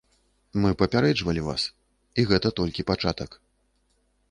Мы 0.63 0.69
папярэджвалі 0.81 1.43
вас, 1.49 1.67
і 2.23 2.27
гэта 2.33 2.53
толькі 2.63 2.87
пачатак. 2.91 3.31